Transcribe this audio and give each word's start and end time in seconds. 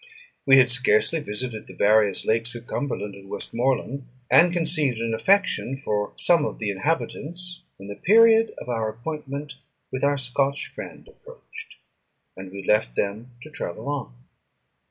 We 0.47 0.57
had 0.57 0.71
scarcely 0.71 1.19
visited 1.19 1.67
the 1.67 1.75
various 1.75 2.25
lakes 2.25 2.55
of 2.55 2.65
Cumberland 2.65 3.13
and 3.13 3.29
Westmorland, 3.29 4.07
and 4.31 4.51
conceived 4.51 4.97
an 4.97 5.13
affection 5.13 5.77
for 5.77 6.13
some 6.17 6.43
of 6.43 6.57
the 6.57 6.71
inhabitants, 6.71 7.61
when 7.77 7.87
the 7.87 7.95
period 7.97 8.51
of 8.57 8.67
our 8.67 8.89
appointment 8.89 9.57
with 9.91 10.03
our 10.03 10.17
Scotch 10.17 10.65
friend 10.65 11.07
approached, 11.07 11.75
and 12.35 12.51
we 12.51 12.63
left 12.63 12.95
them 12.95 13.33
to 13.43 13.51
travel 13.51 13.87
on. 13.89 14.15